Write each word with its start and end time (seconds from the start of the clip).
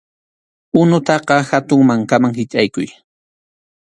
Unutaqa 0.81 1.35
hatun 1.49 1.83
mankaman 1.89 2.33
hichʼaykuy. 2.39 2.87